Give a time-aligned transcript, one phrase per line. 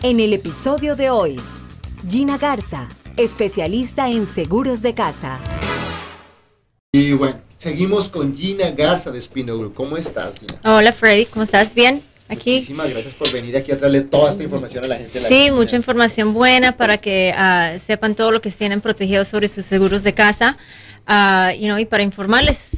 [0.00, 1.40] En el episodio de hoy,
[2.08, 5.40] Gina Garza, especialista en seguros de casa.
[6.92, 9.74] Y bueno, seguimos con Gina Garza de Spino Group.
[9.74, 10.60] ¿Cómo estás, Gina?
[10.62, 11.74] Hola Freddy, ¿cómo estás?
[11.74, 12.00] ¿Bien?
[12.28, 12.54] Aquí.
[12.54, 15.14] Muchísimas gracias por venir aquí a traerle toda esta información a la gente.
[15.14, 19.24] de la Sí, mucha información buena para que ah, sepan todo lo que tienen protegido
[19.24, 20.58] sobre sus seguros de casa
[21.08, 22.68] ah, you know, y para informarles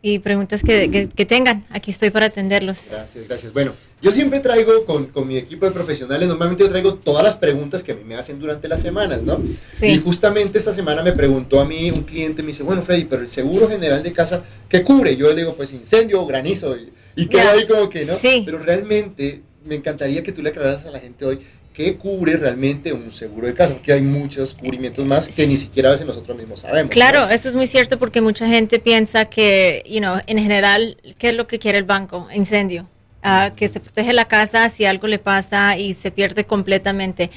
[0.00, 1.64] y preguntas que, que- que tengan.
[1.70, 2.78] Aquí estoy para atenderlos.
[2.90, 3.52] Gracias, gracias.
[3.52, 7.34] Bueno, yo siempre traigo con, con mi equipo de profesionales, normalmente yo traigo todas las
[7.36, 9.40] preguntas que a mí me hacen durante las semanas, ¿no?
[9.80, 9.86] Sí.
[9.86, 13.22] Y justamente esta semana me preguntó a mí un cliente, me dice, bueno, Freddy, pero
[13.22, 15.16] el seguro general de casa, ¿qué cubre?
[15.16, 16.76] Yo le digo, pues incendio o granizo.
[16.76, 18.14] Y, y queda ahí como que, ¿no?
[18.14, 18.42] Sí.
[18.46, 21.40] Pero realmente me encantaría que tú le aclararas a la gente hoy
[21.78, 25.90] qué cubre realmente un seguro de casa, porque hay muchos cubrimientos más que ni siquiera
[25.90, 26.90] a veces nosotros mismos sabemos.
[26.90, 27.30] Claro, ¿no?
[27.30, 31.36] eso es muy cierto porque mucha gente piensa que, you know, en general, ¿qué es
[31.36, 32.26] lo que quiere el banco?
[32.34, 32.88] Incendio.
[33.22, 37.30] Ah, que se protege la casa si algo le pasa y se pierde completamente.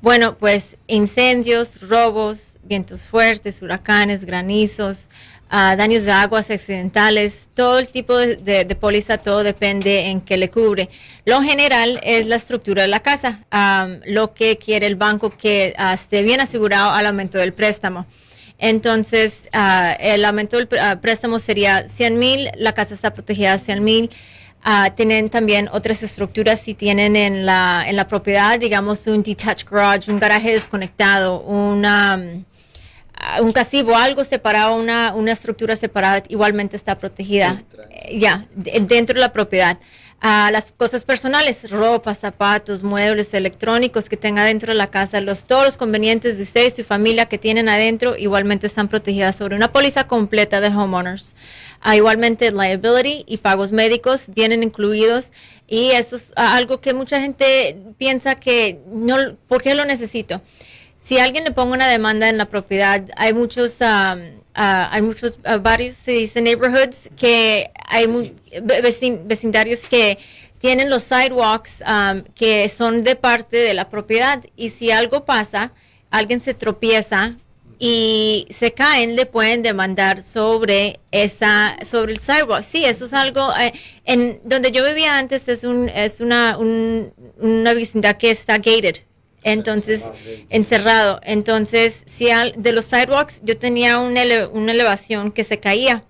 [0.00, 5.10] Bueno, pues incendios, robos, vientos fuertes, huracanes, granizos,
[5.52, 10.36] ah, daños de aguas accidentales, todo el tipo de, de- póliza, todo depende en qué
[10.36, 10.88] le cubre.
[11.24, 15.74] Lo general es la estructura de la casa, am, lo que quiere el banco que
[15.78, 18.06] ah, esté bien asegurado al aumento del préstamo.
[18.58, 23.58] Entonces, ah, el aumento del ah, préstamo sería 100 mil, la casa está protegida a
[23.58, 24.10] 100 mil.
[24.64, 29.66] Ah, tienen también otras estructuras si tienen en la, en la propiedad, digamos, un detached
[29.68, 32.22] garage, un garaje desconectado, una,
[33.40, 37.62] un casivo, algo separado, una, una estructura separada, igualmente está protegida.
[37.90, 39.78] Eh, Ya, de- dentro de la propiedad.
[40.24, 45.46] Ah, las cosas personales, ropa, zapatos, muebles electrónicos que tenga dentro de la casa, los,
[45.46, 49.72] todos los convenientes de ustedes, tu familia que tienen adentro, igualmente están protegidas sobre una
[49.72, 51.34] póliza completa de homeowners.
[51.80, 55.32] Ah, igualmente, liability y pagos médicos vienen incluidos
[55.66, 59.16] y eso es ah, algo que mucha gente piensa que no,
[59.48, 60.40] ¿por qué lo necesito?
[61.02, 64.20] Si alguien le ponga una demanda en la propiedad, hay muchos, um,
[64.54, 68.06] ah, hay muchos, ah, varios, se dice neighborhoods, que hay
[69.24, 70.18] vecindarios que
[70.58, 75.72] tienen los sidewalks um, que son de parte de la propiedad y si algo pasa,
[76.10, 77.34] alguien se tropieza
[77.80, 82.62] y se caen, le pueden demandar sobre esa, sobre el sidewalk.
[82.62, 83.72] Sí, eso es algo, eh,
[84.04, 88.98] en donde yo vivía antes es un, es una, un- una vecindad que está gated.
[89.44, 90.04] Entonces,
[90.50, 91.20] encerrado.
[91.24, 96.04] Entonces, si al- de los sidewalks yo tenía una, ele- una elevación que se caía.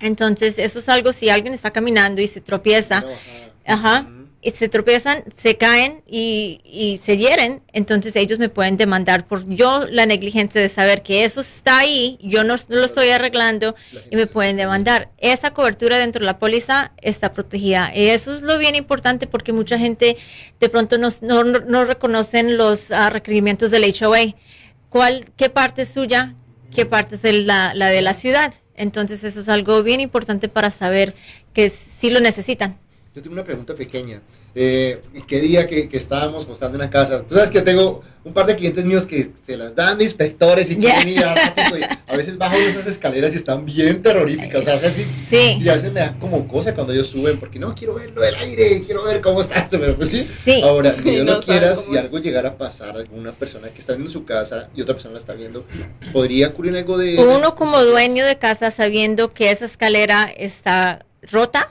[0.00, 3.08] Entonces, eso es algo, si alguien está caminando y se tropieza, No,
[3.66, 4.08] ajá,
[4.50, 9.86] se tropiezan, se caen y, y se hieren, entonces ellos me pueden demandar por yo
[9.90, 13.74] la negligencia de saber que eso está ahí, yo no, no lo estoy arreglando
[14.10, 15.10] y me pueden demandar.
[15.18, 17.90] Esa cobertura dentro de la póliza está protegida.
[17.94, 20.16] Y eso es lo bien importante porque mucha gente
[20.60, 24.34] de pronto no, no, no reconocen los ah, requerimientos del HOA.
[24.88, 26.34] ¿Cuál, ¿Qué parte es suya?
[26.74, 28.54] ¿Qué parte es la, la de la ciudad?
[28.76, 31.14] Entonces eso es algo bien importante para saber
[31.52, 32.78] que sí lo necesitan.
[33.14, 34.20] Yo tengo una pregunta pequeña.
[34.56, 37.22] Eh, ¿Qué día que, que estábamos mostrando una casa?
[37.22, 40.68] Tú sabes que tengo un par de clientes míos que se las dan de inspectores
[40.68, 44.66] y rápido, y a veces bajo esas escaleras y están bien terroríficas.
[44.66, 45.58] Hace así, Sí.
[45.62, 48.34] Y a veces me da como cosa cuando ellos suben, porque no, quiero verlo del
[48.34, 50.24] aire, quiero ver cómo está esto, pero pues sí.
[50.24, 50.62] Sí.
[50.62, 54.10] Ahora, si Dios No quiera, si algo llegara a pasar, alguna persona que está viendo
[54.10, 55.64] su casa y otra persona la está viendo,
[56.12, 57.16] ¿podría ocurrir algo de...
[57.16, 61.70] Uno como dueño de casa sabiendo que esa escalera está rota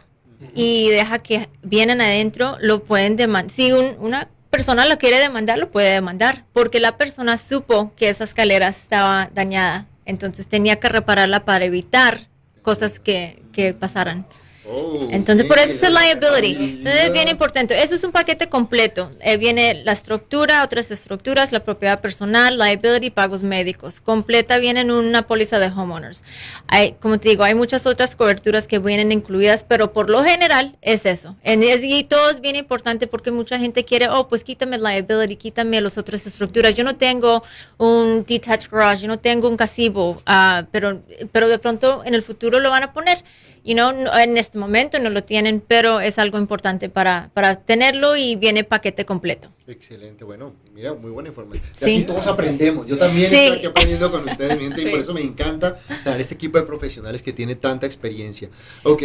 [0.55, 3.51] y deja que vienen adentro, lo pueden demandar.
[3.51, 8.09] Si un- una persona lo quiere demandar, lo puede demandar, porque la persona supo que
[8.09, 12.27] esa escalera estaba dañada, entonces tenía que repararla para evitar
[12.61, 14.25] cosas que, que pasaran.
[14.65, 16.53] Oh, Entonces, por eso es el liability.
[16.77, 17.83] Entonces, es bien importante.
[17.83, 19.11] Eso es un paquete completo.
[19.21, 23.99] Eh, viene la estructura, otras estructuras, la propiedad personal, liability, pagos médicos.
[23.99, 26.23] Completa viene en una póliza de homeowners.
[26.67, 30.77] Hay, como te digo, hay muchas otras coberturas que vienen incluidas, pero por lo general
[30.81, 31.35] es eso.
[31.43, 34.83] En, es- y todo es bien importante porque mucha gente quiere, oh, pues quítame el
[34.83, 36.73] liability, quítame las otras estructuras.
[36.75, 37.43] Yo no tengo
[37.77, 41.01] un detached garage, yo no tengo un casivo, ah, pero,
[41.33, 43.23] pero de pronto en el futuro lo van a poner.
[43.65, 47.55] You know, no- en este momento no lo tienen, pero es algo importante para, para
[47.55, 49.49] tenerlo y viene paquete completo.
[49.67, 51.63] Excelente, bueno, mira, muy buena información.
[51.79, 51.95] Sí.
[51.95, 52.85] aquí todos aprendemos.
[52.87, 53.35] Yo también Sí.
[53.37, 54.89] estoy aquí aprendiendo con ustedes, mi gente, y Sí.
[54.91, 58.49] por eso me encanta tener este equipo de profesionales que tiene tanta experiencia.
[58.83, 59.01] Ok,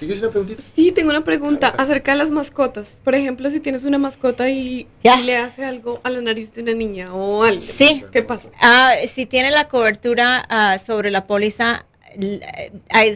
[0.00, 0.60] ¿tienes una preguntita?
[0.74, 2.88] Sí, tengo una pregunta acerca de las mascotas.
[3.04, 4.88] Por ejemplo, si tienes una mascota y,
[5.24, 7.62] le hace algo a la nariz de una niña o alguien.
[7.62, 8.04] Sí.
[8.10, 8.48] ¿Qué pasa?
[8.60, 11.86] Ah, si tiene la cobertura ah, sobre la póliza,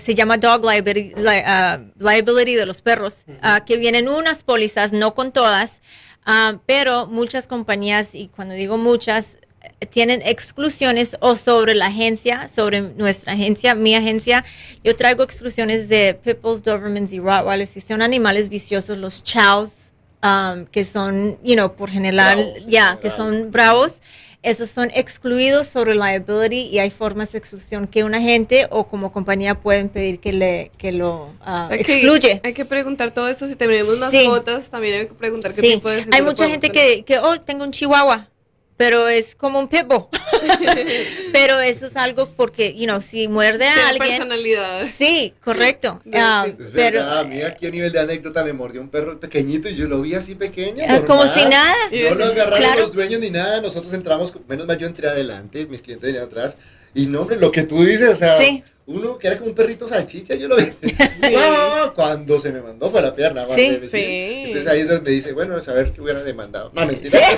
[0.00, 4.92] se llama dog liability, li- ah, liability de los perros, ah, que vienen unas pólizas,
[4.92, 5.80] no con todas,
[6.26, 9.36] Ah, pero muchas compañías, y cuando digo muchas,
[9.80, 14.42] eh, tienen exclusiones o sobre la agencia, sobre nuestra agencia, mi agencia,
[14.82, 19.92] yo traigo exclusiones de Pitbulls, Dobermans y Rottweilers, si son animales viciosos, los chows,
[20.22, 23.16] um, que son, you know, por general, ya, que general.
[23.42, 24.00] son bravos,
[24.44, 29.10] esos son excluidos sobre liability y hay formas de exclusión que un agente o como
[29.10, 32.40] compañía pueden pedir que, le, que lo ah, O sea, que excluye.
[32.44, 33.46] Hay que preguntar todo esto.
[33.48, 34.00] Si tenemos Sí.
[34.00, 37.40] mascotas, también hay que preguntar qué Sí, tipo de hay mucha gente que, que, oh,
[37.40, 38.28] tengo un chihuahua,
[38.76, 40.06] pero es como un pitbull.
[41.32, 44.08] pero eso es algo porque, you know, si muerde a Tiene alguien.
[44.18, 44.86] personalidad.
[44.96, 46.00] Sí, correcto.
[46.14, 49.18] Ah, Es pero verdad, a mí aquí a nivel de anécdota me mordió un perro
[49.18, 50.84] pequeñito y yo lo vi así pequeño.
[50.88, 51.74] ah, como si nada.
[52.10, 52.80] No lo agarraron Claro.
[52.82, 56.56] los dueños ni nada, nosotros entramos, menos mal yo entré adelante, mis clientes venían atrás,
[56.94, 58.62] y no, hombre, lo que tú dices, o sea, Sí.
[58.86, 60.72] uno que era como un perrito salchicha, yo lo vi.
[61.94, 63.80] Cuando se me mandó fue la pierna, Sí.
[63.90, 64.02] Sí.
[64.46, 66.70] Entonces ahí es donde dice, bueno, saber que hubiera demandado.
[66.74, 67.18] No, mentira.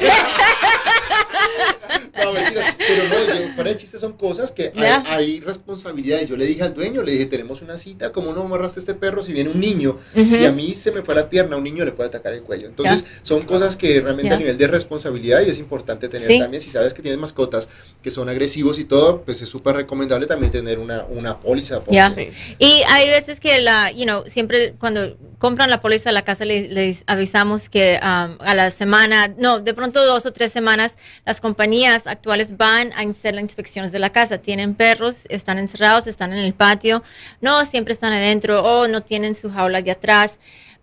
[2.22, 2.76] No, mentira.
[2.78, 6.28] Pero no, yo, para el chiste son cosas que hay, hay responsabilidades.
[6.28, 9.22] Yo le dije al dueño, le dije, tenemos una cita, ¿cómo no amarraste este perro
[9.22, 9.98] si viene un niño?
[10.14, 12.66] Si a mí se me fue la pierna, un niño le puede atacar el cuello.
[12.68, 16.38] Entonces, son cosas que realmente a nivel de responsabilidad y es importante tener Sí.
[16.38, 16.62] también.
[16.62, 17.68] Si sabes que tienes mascotas
[18.02, 21.80] que son agresivos y todo, pues es súper recomendable también tener una, una póliza.
[21.88, 22.12] Ya.
[22.14, 22.28] Sí.
[22.58, 26.44] Y hay veces que la, you know, siempre cuando compran la póliza de la casa
[26.44, 30.96] le- les avisamos que um, a la semana, no, de pronto dos o tres semanas,
[31.24, 34.38] las compañías actuales van a hacer las inspecciones de la casa.
[34.38, 37.02] Tienen perros, están encerrados, están en el patio,
[37.40, 40.38] no siempre están adentro o no tienen su jaula de atrás.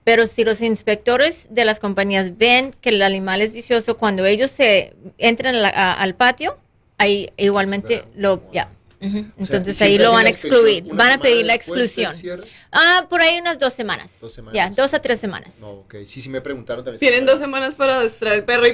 [0.05, 4.51] Pero si los inspectores de las compañías ven que el animal es vicioso, cuando ellos
[4.51, 6.57] se entran a la- a- al patio,
[7.03, 8.69] ahí igualmente lo, ya.
[9.37, 12.15] Entonces y ahí lo van a excluir, van a pedir la exclusión.
[12.71, 14.11] Ah, por ahí unas dos semanas.
[14.21, 14.55] Dos semanas.
[14.55, 15.55] Ya, dos a tres semanas.
[15.59, 15.95] No, ok.
[16.05, 16.99] Sí, sí me preguntaron también.
[16.99, 18.73] Tienen dos semanas para distraer el.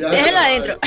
[0.00, 0.50] Ya Déjelo sabes.
[0.50, 0.78] adentro.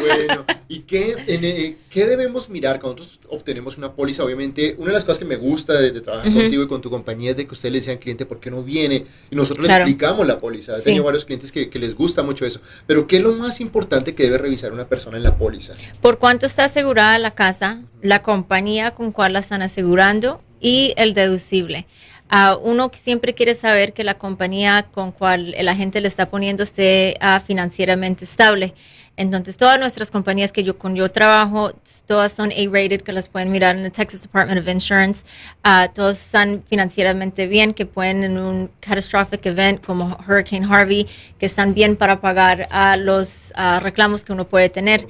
[0.00, 4.24] Bueno, ¿y qué, en, eh, qué debemos mirar cuando nosotros obtenemos una póliza?
[4.24, 6.90] Obviamente, una de las cosas que me gusta de, de trabajar contigo y con tu
[6.90, 9.66] compañía es de que ustedes le decían al cliente por qué no viene y nosotros
[9.66, 9.84] Claro.
[9.84, 10.74] le explicamos la póliza.
[10.76, 10.84] He Sí.
[10.84, 12.60] tenido varios clientes que, que les gusta mucho eso.
[12.86, 15.74] Pero, ¿qué es lo más importante que debe revisar una persona en la póliza?
[16.00, 21.14] Por cuánto está asegurada la casa, la compañía con cuál la están asegurando y el
[21.14, 21.86] deducible.
[22.36, 26.64] Ah, uno siempre quiere saber que la compañía con cual el agente le está poniendo
[26.64, 28.74] esté ah, financieramente estable.
[29.16, 31.70] Entonces, todas nuestras compañías que yo con yo trabajo,
[32.08, 35.24] todas son A-rated, que las pueden mirar en el Texas Department of Insurance.
[35.62, 41.06] Ah, todos están financieramente bien, que pueden en un catastrophic event como Hurricane Harvey,
[41.38, 45.06] que están bien para pagar los reclamos que uno puede tener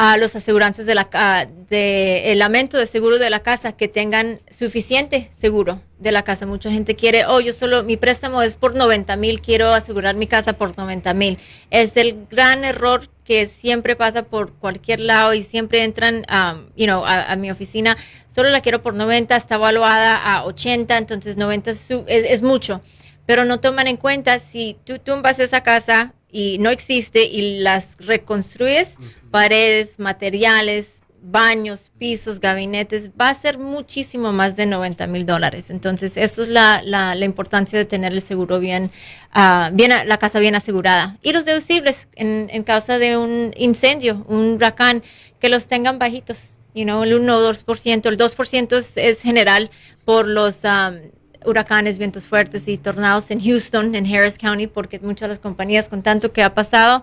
[0.00, 4.40] a los asegurantes de la de el aumento de seguro de la casa que tengan
[4.48, 6.46] suficiente seguro de la casa.
[6.46, 10.28] Mucha gente quiere, oh, yo solo, mi préstamo es por 90 mil, quiero asegurar mi
[10.28, 11.36] casa por 90 mil.
[11.70, 16.86] Es el gran error que siempre pasa por cualquier lado y siempre entran, um, you
[16.86, 17.96] know, a, mi oficina,
[18.32, 22.42] solo la quiero por 90, está evaluada a 80, entonces 90 es, su- es- es
[22.42, 22.82] mucho.
[23.26, 27.96] Pero no toman en cuenta si tú tumbas esa casa y no existe y las
[27.98, 28.94] reconstruyes,
[29.30, 35.70] paredes, materiales, baños, pisos, gabinetes, va a ser muchísimo más de 90 mil dólares.
[35.70, 38.90] Entonces, eso es la, la, la importancia de tener el seguro bien,
[39.32, 41.18] ah, bien, la casa bien asegurada.
[41.22, 45.02] Y los deducibles, en, en causa de un incendio, un huracán,
[45.40, 46.54] que los tengan bajitos.
[46.74, 49.70] You know, el 1 o 2%, el 2% es, es general
[50.04, 51.00] por los am,
[51.44, 55.88] huracanes, vientos fuertes y tornados en Houston, en Harris County, porque muchas de las compañías
[55.88, 57.02] con tanto que ha pasado,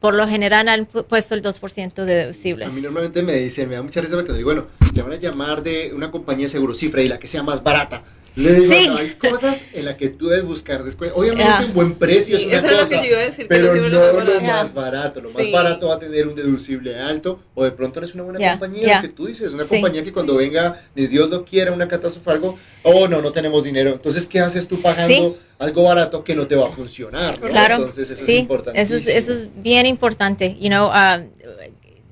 [0.00, 2.68] por lo general han pu- puesto el 2% de deducibles.
[2.68, 5.16] A mí normalmente me dicen, me da mucha risa porque digo, bueno, te van a
[5.16, 8.02] llamar de una compañía de seguro cifra y la que sea más barata.
[8.38, 8.86] Le digo, Sí.
[8.86, 11.10] no, hay cosas en las que tú debes buscar después.
[11.14, 11.66] Obviamente, Ya.
[11.66, 13.38] un buen precio Sí, es una eso era lo cosa, que yo iba a decir,
[13.44, 14.42] que pero no no lo lo más barato.
[14.46, 15.20] más barato.
[15.20, 15.50] Lo más Sí.
[15.50, 18.50] barato va a tener un deducible alto o de pronto no es una buena Ya,
[18.52, 18.96] compañía, ya.
[18.96, 22.30] lo que tú dices, una compañía que cuando venga, ni Dios lo quiera, una catástrofe,
[22.30, 23.90] algo, oh no, no tenemos dinero.
[23.92, 27.40] Entonces, ¿qué haces tú pagando algo barato que no te va a funcionar?
[27.40, 27.48] ¿no?
[27.48, 28.80] Claro, Entonces, eso sí, es importante.
[28.80, 30.56] eso es, eso es bien importante.
[30.60, 31.20] You know, ah,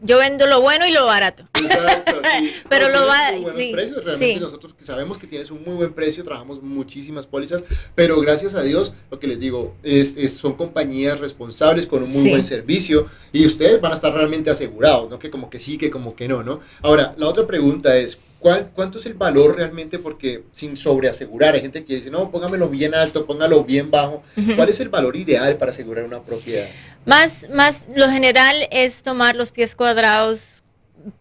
[0.06, 1.46] yo vendo lo bueno y lo barato.
[1.54, 2.50] Exacto, sí.
[2.68, 4.04] Pero No, lo va- muy buenos sí, precios.
[4.04, 4.40] Realmente sí.
[4.40, 7.62] nosotros que sabemos que tienes un muy buen precio, trabajamos muchísimas pólizas,
[7.94, 12.10] pero gracias a Dios, lo que les digo, es, es- son compañías responsables con un
[12.10, 12.30] muy Sí.
[12.30, 15.18] buen servicio y ustedes van a estar realmente asegurados, ¿no?
[15.18, 16.60] Que como que sí, que como que no, ¿no?
[16.82, 19.98] Ahora, la otra pregunta es, ¿cuál, ¿cuánto es el valor realmente?
[19.98, 24.22] Porque sin sobreasegurar, hay gente que dice, no, póngamelo bien alto, póngalo bien bajo.
[24.54, 26.68] ¿Cuál es el valor ideal para asegurar una propiedad?
[27.04, 30.62] Más, más, lo general es tomar los pies cuadrados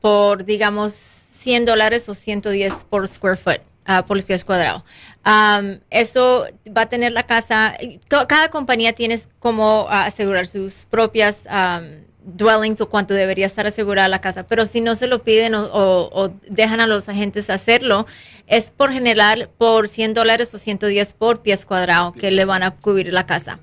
[0.02, 3.62] por, digamos, 100 dólares o 110 por square foot.
[3.88, 4.84] ah, por los pies cuadrados.
[5.24, 6.46] Am, eso
[6.78, 7.76] va a tener la casa,
[8.08, 13.68] ca- cada compañía tiene como ah, asegurar sus propias am, dwellings o cuánto debería estar
[13.68, 17.08] asegurada la casa, pero si no se lo piden o, o- o dejan a los
[17.08, 18.08] agentes hacerlo,
[18.48, 22.72] es por general por 100 dólares o 110 por pies cuadrado que le van a
[22.72, 23.60] cubrir la casa.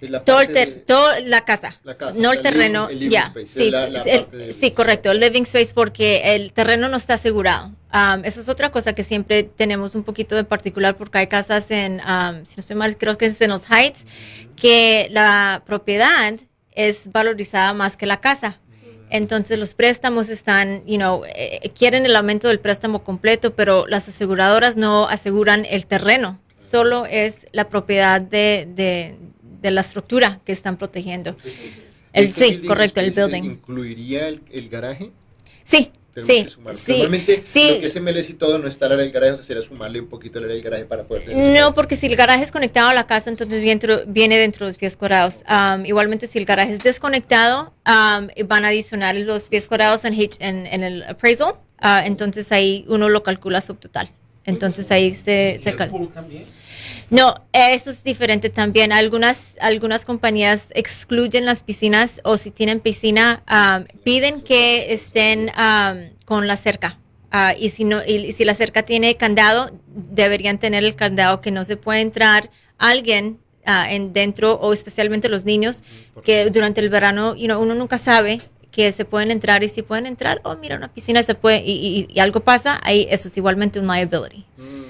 [0.00, 3.32] La Todo el ter- de- toda la casa, La casa, no el el terreno, ya,
[3.46, 7.66] sí, la- el- sí, correcto, el living space porque el terreno no está asegurado.
[7.94, 11.70] Um, eso es otra cosa que siempre tenemos un poquito de particular porque hay casas
[11.70, 14.04] en, um, si no estoy mal, creo que es en los Heights,
[14.56, 16.34] que la propiedad
[16.74, 18.58] es valorizada más que la casa.
[19.10, 24.08] Entonces los préstamos están, you know, eh, quieren el aumento del préstamo completo, pero las
[24.08, 29.16] aseguradoras no aseguran el terreno, solo es la propiedad de, de,
[29.60, 31.36] de la estructura que están protegiendo.
[32.14, 33.42] El, ¿Ese sí, correcto, el building.
[33.44, 35.10] ¿Incluiría el, el garaje?
[35.64, 36.78] Sí, Tenemos sí, que sumarlo.
[36.78, 37.70] sí, Normalmente sí.
[37.74, 40.08] lo que es MLS y todo no está el garaje, o sea, sería sumarle un
[40.08, 42.88] poquito el área del garaje para poder tener No, porque si el garaje es conectado
[42.88, 45.36] a la casa, entonces viene dentro, viene dentro de los pies cuadrados.
[45.48, 50.14] Um, igualmente, si el garaje es desconectado, um, van a adicionar los pies cuadrados en,
[50.14, 51.54] en, en el appraisal.
[51.78, 54.10] ah, entonces ahí uno lo calcula subtotal.
[54.44, 56.10] Entonces ahí se, se calcula.
[57.12, 58.90] No, eso es diferente también.
[58.90, 66.08] Algunas, algunas compañías excluyen las piscinas o si tienen piscina, um, piden que estén um,
[66.24, 66.98] con la cerca.
[67.30, 71.50] Ah, y, si no, y si la cerca tiene candado, deberían tener el candado que
[71.50, 75.84] no se puede entrar alguien en dentro o especialmente los niños
[76.24, 78.40] que durante el verano you know, uno nunca sabe
[78.72, 81.70] que se pueden entrar y si pueden entrar, oh mira una piscina se puede y,
[81.72, 84.44] y- y algo pasa, ahí eso es igualmente un liability.
[84.56, 84.81] Mm,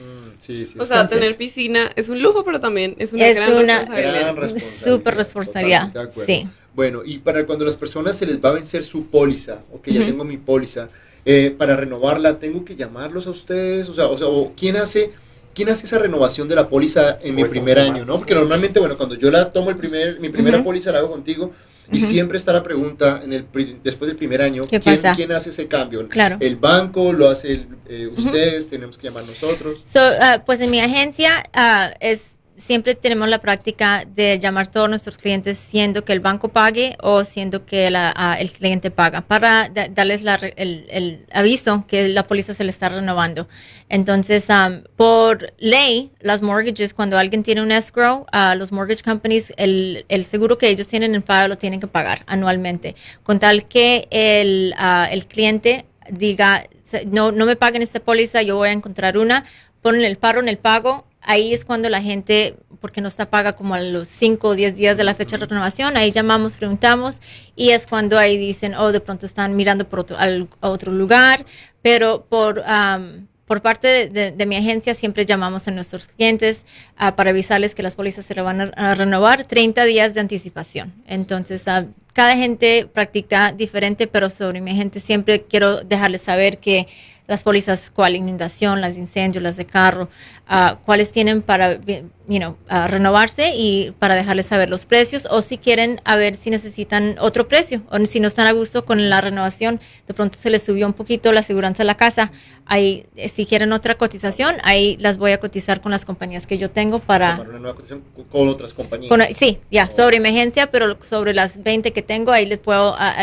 [0.45, 0.75] sí, sí.
[0.79, 3.79] O sea, Entonces- tener piscina es un lujo, pero también es una Es gran una
[3.79, 4.21] responsabilidad.
[4.21, 6.49] Gran responsabilidad, Súper responsabilidad, sí.
[6.75, 10.05] Bueno, y para cuando las personas se les va a vencer su póliza, ok, ya
[10.07, 10.89] tengo mi póliza,
[11.25, 13.89] eh, para renovarla, ¿tengo que llamarlos a ustedes?
[13.89, 15.11] O sea, o sea o ¿quién hace...
[15.55, 18.07] ¿Quién hace esa renovación de la póliza en mi Pues, primer año?
[18.07, 18.17] ¿no?
[18.17, 21.53] Porque normalmente, bueno, cuando yo la tomo el primer, mi primera póliza la hago contigo
[21.91, 23.47] y siempre está la pregunta en el
[23.83, 26.09] después del primer año, ¿Qué ¿quién, quién hace ese cambio?
[26.09, 26.37] Claro.
[26.41, 28.69] ¿El banco lo hace el- eh, ustedes?
[28.69, 29.81] ¿Tenemos que llamar nosotros?
[29.85, 34.71] So, ah, pues en mi agencia ah, es siempre tenemos la práctica de llamar a
[34.71, 38.91] todos nuestros clientes siendo que el banco pague o siendo que la- ah, el cliente
[38.91, 43.49] paga para da- darles la el, el aviso que la póliza se le está renovando.
[43.89, 49.53] Entonces, am, por ley, las mortgages, cuando alguien tiene un escrow, ah, los mortgage companies,
[49.57, 53.67] el, el seguro que ellos tienen en pago lo tienen que pagar anualmente, con tal
[53.67, 58.69] que el, ah, el cliente diga, "Se- no, no me paguen esta póliza, yo voy
[58.69, 59.45] a encontrar una,
[59.81, 63.55] ponen el paro en el pago, ahí es cuando la gente, porque no está paga
[63.55, 67.21] como a los 5 o 10 días de la fecha de renovación, ahí llamamos, preguntamos
[67.57, 70.93] y es cuando ahí dicen, oh, de pronto están mirando por otro, al- a otro
[70.93, 71.45] lugar,
[71.83, 72.63] pero por...
[72.67, 76.65] am, por parte de, mi agencia siempre llamamos a nuestros clientes
[76.97, 80.95] ah, para avisarles que las pólizas se van a, a renovar 30 días de anticipación.
[81.07, 86.87] Entonces, ah, cada gente practica diferente, pero sobre mi agente siempre quiero dejarles saber que
[87.33, 90.11] las pólizas, cuál inundación, las incendios, las de carro,
[90.47, 91.81] ah, cuáles tienen para
[92.29, 96.37] you know, ah, renovarse y para dejarles saber los precios o si quieren a ver
[96.37, 100.37] si necesitan otro precio o si no están a gusto con la renovación, de pronto
[100.39, 102.31] se les subió un poquito la aseguranza de la casa,
[102.67, 106.59] ahí eh, si quieren otra cotización, ahí las voy a cotizar con las compañías que
[106.59, 107.31] yo tengo para...
[107.39, 109.09] Tomar una nueva cotización con- otras compañías.
[109.09, 109.97] Con- sí, ya, Oh.
[109.97, 113.15] sobre emergencia, pero sobre las 20 que tengo, ahí les puedo, a-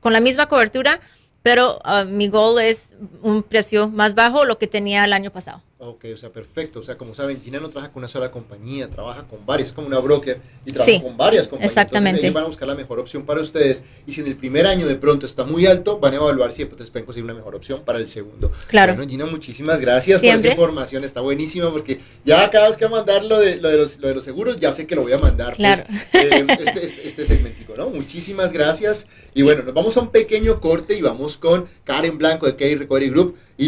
[0.00, 1.00] con la misma cobertura,
[1.42, 5.62] pero ah, mi goal es un precio más bajo lo que tenía el año pasado.
[5.84, 6.78] Ok, o sea, perfecto.
[6.78, 9.72] O sea, como saben, Gina no trabaja con una sola compañía, trabaja con varias, es
[9.74, 11.72] como una broker y trabaja Sí, con varias compañías.
[11.72, 12.10] exactamente.
[12.10, 13.82] Entonces, ellos van a buscar la mejor opción para ustedes.
[14.06, 16.62] Y si en el primer año de pronto está muy alto, van a evaluar si
[16.62, 18.52] entonces pueden conseguir una mejor opción para el segundo.
[18.68, 18.94] Claro.
[18.94, 20.40] Bueno, Gina, muchísimas gracias Siempre.
[20.40, 21.02] por esa información.
[21.02, 23.98] Está buenísima porque ya cada vez que va a mandar lo de, lo de, los,
[23.98, 25.56] lo de los seguros, ya sé que lo voy a mandar.
[25.56, 25.82] Claro.
[26.12, 27.90] Pues, eh, este, este, este segmentico, ¿no?
[27.90, 29.08] Muchísimas gracias.
[29.34, 32.76] Y bueno, nos vamos a un pequeño corte y vamos con Karen Blanco de Kerry
[32.76, 33.36] Recovery Group.
[33.58, 33.60] Y